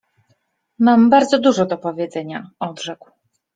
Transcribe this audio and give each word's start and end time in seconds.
—Mam 0.85 1.09
bardzo 1.09 1.39
dużo 1.39 1.65
do 1.65 1.77
powiedzenia!— 1.77 2.49
odrzekł. 2.59 3.11